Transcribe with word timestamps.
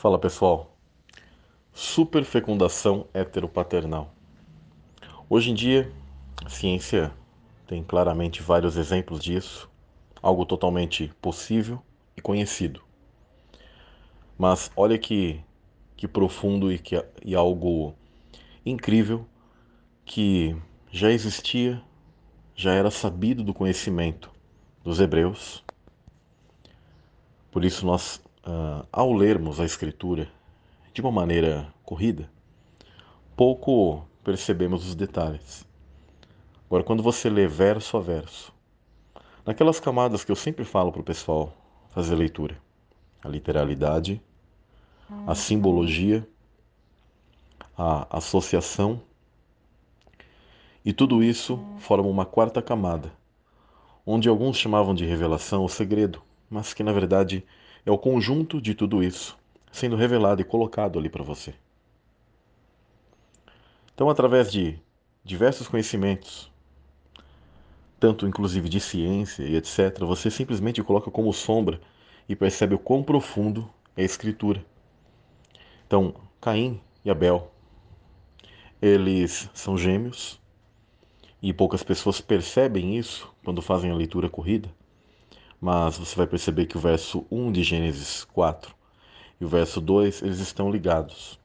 Fala 0.00 0.18
pessoal, 0.18 0.74
superfecundação 1.74 3.06
heteropaternal. 3.12 4.10
Hoje 5.28 5.50
em 5.50 5.54
dia, 5.54 5.92
a 6.42 6.48
ciência 6.48 7.12
tem 7.66 7.84
claramente 7.84 8.40
vários 8.42 8.78
exemplos 8.78 9.20
disso, 9.20 9.70
algo 10.22 10.46
totalmente 10.46 11.12
possível 11.20 11.82
e 12.16 12.22
conhecido. 12.22 12.80
Mas 14.38 14.70
olha 14.74 14.96
que, 14.96 15.38
que 15.98 16.08
profundo 16.08 16.72
e, 16.72 16.78
que, 16.78 17.04
e 17.22 17.34
algo 17.34 17.94
incrível 18.64 19.26
que 20.06 20.56
já 20.90 21.10
existia, 21.10 21.78
já 22.56 22.72
era 22.72 22.90
sabido 22.90 23.44
do 23.44 23.52
conhecimento 23.52 24.30
dos 24.82 24.98
hebreus. 24.98 25.62
Por 27.50 27.66
isso 27.66 27.84
nós 27.84 28.18
uh, 28.46 28.86
ao 28.92 29.12
lermos 29.12 29.60
a 29.60 29.64
Escritura 29.64 30.28
de 30.92 31.00
uma 31.00 31.10
maneira 31.10 31.72
corrida, 31.84 32.30
pouco 33.36 34.04
percebemos 34.24 34.86
os 34.86 34.94
detalhes. 34.94 35.64
Agora, 36.66 36.84
quando 36.84 37.02
você 37.02 37.28
lê 37.28 37.46
verso 37.46 37.96
a 37.96 38.00
verso, 38.00 38.52
naquelas 39.44 39.80
camadas 39.80 40.24
que 40.24 40.30
eu 40.30 40.36
sempre 40.36 40.64
falo 40.64 40.92
para 40.92 41.00
o 41.00 41.04
pessoal 41.04 41.52
fazer 41.90 42.14
leitura, 42.14 42.56
a 43.22 43.28
literalidade, 43.28 44.22
a 45.26 45.34
simbologia, 45.34 46.26
a 47.76 48.06
associação, 48.18 49.00
e 50.84 50.92
tudo 50.92 51.22
isso 51.22 51.58
forma 51.78 52.08
uma 52.08 52.24
quarta 52.24 52.62
camada, 52.62 53.12
onde 54.06 54.28
alguns 54.28 54.56
chamavam 54.56 54.94
de 54.94 55.04
revelação 55.04 55.62
ou 55.62 55.68
segredo, 55.68 56.22
mas 56.48 56.72
que 56.72 56.82
na 56.82 56.92
verdade 56.92 57.44
é 57.84 57.90
o 57.90 57.98
conjunto 57.98 58.60
de 58.60 58.74
tudo 58.74 59.02
isso 59.02 59.38
sendo 59.70 59.96
revelado 59.96 60.40
e 60.40 60.44
colocado 60.44 60.98
ali 60.98 61.08
para 61.08 61.22
você. 61.22 61.54
Então, 63.94 64.08
através 64.08 64.50
de 64.50 64.78
diversos 65.24 65.68
conhecimentos, 65.68 66.50
tanto 67.98 68.26
inclusive 68.26 68.68
de 68.68 68.80
ciência 68.80 69.42
e 69.42 69.56
etc., 69.56 70.00
você 70.00 70.30
simplesmente 70.30 70.82
coloca 70.82 71.10
como 71.10 71.32
sombra 71.32 71.80
e 72.28 72.34
percebe 72.34 72.74
o 72.74 72.78
quão 72.78 73.02
profundo 73.02 73.68
é 73.96 74.02
a 74.02 74.04
escritura. 74.04 74.64
Então, 75.86 76.14
Caim 76.40 76.80
e 77.04 77.10
Abel, 77.10 77.52
eles 78.80 79.50
são 79.52 79.76
gêmeos 79.76 80.40
e 81.42 81.52
poucas 81.52 81.82
pessoas 81.82 82.20
percebem 82.20 82.96
isso 82.96 83.32
quando 83.44 83.60
fazem 83.60 83.90
a 83.90 83.94
leitura 83.94 84.28
corrida 84.28 84.70
mas 85.60 85.98
você 85.98 86.16
vai 86.16 86.26
perceber 86.26 86.66
que 86.66 86.76
o 86.76 86.80
verso 86.80 87.26
1 87.30 87.52
de 87.52 87.62
Gênesis 87.62 88.24
4 88.32 88.74
e 89.40 89.44
o 89.44 89.48
verso 89.48 89.80
2, 89.80 90.22
eles 90.22 90.38
estão 90.38 90.70
ligados. 90.70 91.38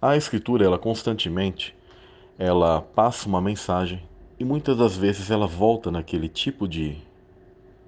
A 0.00 0.16
escritura, 0.16 0.64
ela 0.64 0.78
constantemente, 0.78 1.76
ela 2.38 2.80
passa 2.80 3.28
uma 3.28 3.40
mensagem 3.40 4.02
e 4.38 4.44
muitas 4.44 4.78
das 4.78 4.96
vezes 4.96 5.30
ela 5.30 5.46
volta 5.46 5.90
naquele 5.90 6.28
tipo 6.28 6.66
de, 6.66 6.96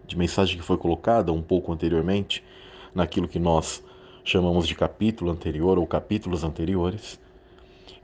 de 0.07 0.19
mensagem 0.19 0.59
que 0.59 0.63
foi 0.63 0.77
colocada 0.77 1.33
um 1.33 1.41
pouco 1.41 1.73
anteriormente, 1.73 2.45
naquilo 2.95 3.27
que 3.27 3.39
nós 3.39 3.83
chamamos 4.23 4.69
de 4.69 4.75
capítulo 4.75 5.31
anterior 5.31 5.79
ou 5.79 5.87
capítulos 5.87 6.45
anteriores, 6.45 7.19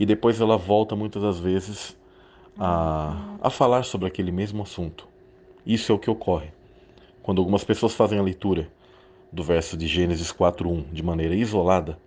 e 0.01 0.07
depois 0.07 0.41
ela 0.41 0.57
volta 0.57 0.97
muitas 0.97 1.23
das 1.23 1.39
vezes 1.39 1.95
a, 2.59 3.37
a 3.43 3.51
falar 3.51 3.85
sobre 3.85 4.09
aquele 4.09 4.33
mesmo 4.33 4.63
assunto. 4.63 5.07
Isso 5.67 5.93
é 5.93 5.95
o 5.95 5.99
que 5.99 6.09
ocorre. 6.09 6.58
Quando 7.23 7.41
algumas 7.41 7.65
pessoas 7.65 7.95
fazem 7.95 8.19
a 8.19 8.23
leitura 8.23 8.71
do 9.33 9.43
verso 9.43 9.77
de 9.77 9.87
Gênesis 9.87 10.33
4:1 10.33 10.85
de 10.93 11.03
maneira 11.03 11.35
isolada, 11.35 11.99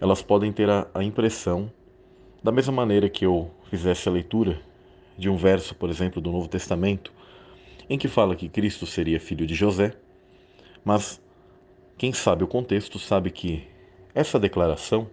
elas 0.00 0.22
podem 0.22 0.52
ter 0.52 0.70
a, 0.70 0.86
a 0.94 1.02
impressão, 1.02 1.70
da 2.42 2.52
mesma 2.52 2.72
maneira 2.72 3.08
que 3.08 3.26
eu 3.26 3.50
fizesse 3.68 4.08
a 4.08 4.12
leitura 4.12 4.60
de 5.16 5.28
um 5.28 5.36
verso, 5.36 5.74
por 5.74 5.90
exemplo, 5.90 6.22
do 6.22 6.30
Novo 6.30 6.48
Testamento, 6.48 7.12
em 7.90 7.98
que 7.98 8.08
fala 8.08 8.36
que 8.36 8.48
Cristo 8.48 8.86
seria 8.86 9.18
filho 9.18 9.46
de 9.46 9.54
José, 9.54 9.94
mas 10.84 11.20
quem 11.96 12.12
sabe 12.12 12.44
o 12.44 12.48
contexto 12.48 12.98
sabe 12.98 13.30
que 13.30 13.66
essa 14.14 14.38
declaração 14.38 15.08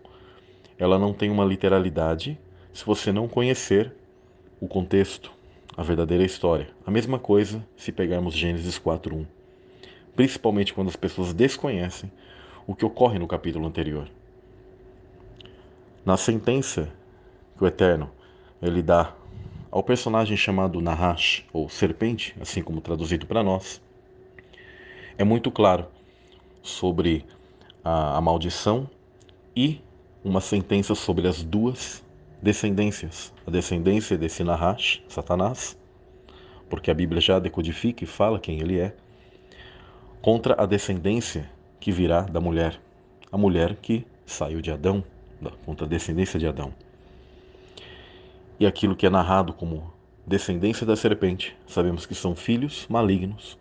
ela 0.77 0.99
não 0.99 1.13
tem 1.13 1.29
uma 1.29 1.45
literalidade 1.45 2.37
se 2.73 2.85
você 2.85 3.11
não 3.11 3.27
conhecer 3.27 3.93
o 4.59 4.67
contexto, 4.67 5.31
a 5.77 5.83
verdadeira 5.83 6.23
história. 6.23 6.69
A 6.85 6.91
mesma 6.91 7.19
coisa 7.19 7.65
se 7.75 7.91
pegarmos 7.91 8.33
Gênesis 8.33 8.79
4:1. 8.79 9.25
Principalmente 10.15 10.73
quando 10.73 10.87
as 10.87 10.95
pessoas 10.95 11.33
desconhecem 11.33 12.11
o 12.65 12.73
que 12.73 12.85
ocorre 12.85 13.19
no 13.19 13.27
capítulo 13.27 13.67
anterior. 13.67 14.07
Na 16.05 16.15
sentença 16.15 16.89
que 17.57 17.63
o 17.63 17.67
Eterno 17.67 18.09
ele 18.61 18.81
dá 18.81 19.13
ao 19.69 19.83
personagem 19.83 20.37
chamado 20.37 20.79
Nahash, 20.79 21.45
ou 21.51 21.67
serpente, 21.67 22.33
assim 22.39 22.61
como 22.61 22.79
traduzido 22.79 23.25
para 23.25 23.43
nós, 23.43 23.81
é 25.17 25.23
muito 25.25 25.51
claro 25.51 25.87
sobre 26.63 27.25
a, 27.83 28.17
a 28.17 28.21
maldição 28.21 28.89
e 29.53 29.81
uma 30.23 30.39
sentença 30.39 30.95
sobre 30.95 31.27
as 31.27 31.43
duas 31.43 32.04
descendências, 32.45 33.33
a 33.47 33.49
descendência 33.49 34.15
desse 34.15 34.43
Nahash, 34.43 35.01
Satanás, 35.07 35.75
porque 36.69 36.91
a 36.91 36.93
Bíblia 36.93 37.19
já 37.19 37.39
decodifica 37.39 38.03
e 38.03 38.07
fala 38.07 38.39
quem 38.39 38.59
ele 38.59 38.79
é, 38.79 38.95
contra 40.21 40.53
a 40.61 40.67
descendência 40.67 41.49
que 41.79 41.91
virá 41.91 42.21
da 42.21 42.39
mulher, 42.39 42.79
a 43.31 43.37
mulher 43.37 43.75
que 43.77 44.05
saiu 44.27 44.61
de 44.61 44.69
Adão, 44.69 45.03
contra 45.65 45.87
a 45.87 45.89
descendência 45.89 46.39
de 46.39 46.45
Adão. 46.45 46.71
E 48.59 48.67
aquilo 48.67 48.95
que 48.95 49.07
é 49.07 49.09
narrado 49.09 49.51
como 49.51 49.91
descendência 50.25 50.85
da 50.85 50.95
serpente, 50.95 51.57
sabemos 51.65 52.05
que 52.05 52.13
são 52.13 52.35
filhos 52.35 52.85
malignos 52.87 53.57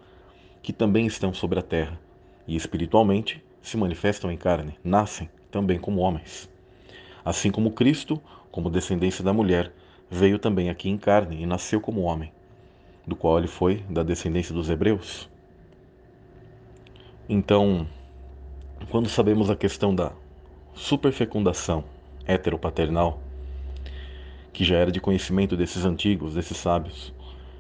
que 0.63 0.75
também 0.75 1.07
estão 1.07 1.33
sobre 1.33 1.59
a 1.59 1.63
terra 1.63 1.99
e 2.47 2.55
espiritualmente 2.55 3.43
se 3.63 3.79
manifestam 3.79 4.31
em 4.31 4.37
carne, 4.37 4.77
nascem 4.85 5.31
também 5.51 5.79
como 5.79 6.03
homens. 6.03 6.51
Assim 7.25 7.51
como 7.51 7.71
Cristo, 7.71 8.21
como 8.55 8.71
descendência 8.71 9.25
da 9.25 9.33
mulher, 9.33 9.73
veio 10.09 10.39
também 10.39 10.71
aqui 10.71 10.89
em 10.89 10.97
carne 10.97 11.43
e 11.43 11.45
nasceu 11.45 11.81
como 11.81 12.03
homem, 12.03 12.33
do 13.05 13.17
qual 13.17 13.37
ele 13.37 13.49
foi 13.49 13.79
da 13.91 14.05
descendência 14.05 14.55
dos 14.55 14.71
hebreus. 14.71 15.29
Então, 17.29 17.85
quando 18.93 19.09
sabemos 19.09 19.51
a 19.51 19.57
questão 19.57 19.93
da 19.93 20.13
superfecundação 20.73 21.83
heteropaternal, 22.29 23.19
que 24.53 24.63
já 24.63 24.77
era 24.77 24.93
de 24.93 25.01
conhecimento 25.01 25.57
desses 25.57 25.85
antigos, 25.85 26.35
desses 26.35 26.57
sábios, 26.57 27.13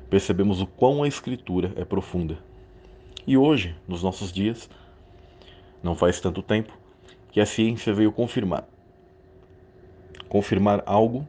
percebemos 0.08 0.60
o 0.60 0.66
quão 0.68 1.02
a 1.02 1.08
escritura 1.08 1.72
é 1.74 1.84
profunda. 1.84 2.38
E 3.26 3.36
hoje, 3.36 3.74
nos 3.88 4.00
nossos 4.00 4.30
dias, 4.30 4.70
não 5.82 5.96
faz 5.96 6.20
tanto 6.20 6.40
tempo, 6.40 6.72
que 7.32 7.40
a 7.40 7.46
ciência 7.46 7.92
veio 7.92 8.12
confirmar 8.12 8.72
confirmar 10.34 10.82
algo 10.84 11.28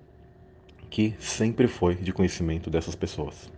que 0.89 1.13
sempre 1.19 1.67
foi 1.67 1.93
de 1.93 2.11
conhecimento 2.11 2.71
dessas 2.71 2.95
pessoas. 2.95 3.51